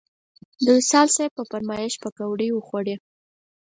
[0.63, 2.95] د وصال صیب په فرمایش پکوړې وخوړې.